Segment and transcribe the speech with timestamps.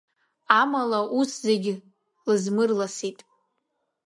[0.59, 1.69] Амала ус зегь
[2.27, 3.19] лызмырласит.